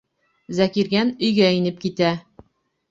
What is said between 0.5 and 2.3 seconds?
Зәкирйән өйгә инеп китә.